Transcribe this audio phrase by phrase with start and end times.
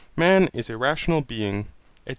[0.17, 1.67] Man is a rational being,
[2.07, 2.09] etc.'